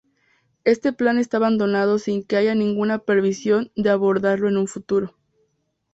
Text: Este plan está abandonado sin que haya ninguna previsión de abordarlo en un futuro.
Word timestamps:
Este 0.63 0.93
plan 0.93 1.19
está 1.19 1.37
abandonado 1.37 1.99
sin 1.99 2.23
que 2.23 2.35
haya 2.35 2.55
ninguna 2.55 2.97
previsión 2.97 3.71
de 3.75 3.91
abordarlo 3.91 4.49
en 4.49 4.57
un 4.57 4.67
futuro. 4.67 5.15